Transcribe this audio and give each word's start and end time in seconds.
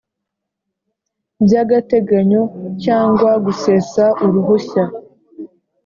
By 1.43 1.53
agateganyo 1.63 2.43
cyangwa 2.83 3.29
gusesa 3.45 4.03
uruhushya 4.25 4.83